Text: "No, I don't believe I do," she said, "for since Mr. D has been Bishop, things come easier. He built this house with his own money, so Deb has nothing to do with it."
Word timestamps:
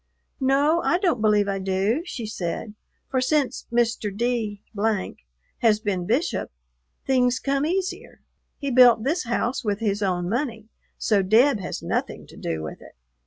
"No, 0.39 0.81
I 0.81 0.97
don't 0.97 1.21
believe 1.21 1.47
I 1.47 1.59
do," 1.59 2.01
she 2.05 2.25
said, 2.25 2.73
"for 3.11 3.21
since 3.21 3.67
Mr. 3.71 4.09
D 4.11 4.63
has 5.59 5.79
been 5.79 6.07
Bishop, 6.07 6.49
things 7.05 7.37
come 7.37 7.67
easier. 7.67 8.21
He 8.57 8.71
built 8.71 9.03
this 9.03 9.25
house 9.25 9.63
with 9.63 9.77
his 9.79 10.01
own 10.01 10.27
money, 10.27 10.69
so 10.97 11.21
Deb 11.21 11.59
has 11.59 11.83
nothing 11.83 12.25
to 12.29 12.35
do 12.35 12.63
with 12.63 12.81
it." 12.81 12.93